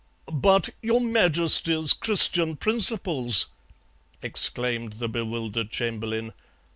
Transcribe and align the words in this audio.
"'But 0.33 0.69
your 0.81 0.99
Majesty's 0.99 1.93
Christian 1.93 2.57
principles?' 2.57 3.45
exclaimed 4.23 4.93
the 4.93 5.07
bewildered 5.07 5.69
Chamberlain. 5.69 6.33